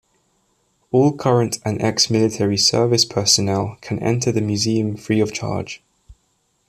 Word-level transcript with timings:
All 0.89 1.15
current 1.15 1.59
and 1.63 1.79
ex-military 1.79 2.57
service 2.57 3.05
personnel 3.05 3.77
can 3.81 3.99
enter 3.99 4.31
the 4.31 4.41
museum 4.41 4.97
free 4.97 5.19
of 5.19 5.31
charge. 5.31 5.83